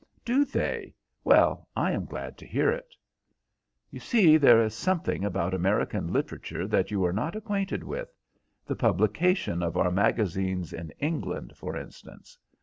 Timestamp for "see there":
3.99-4.59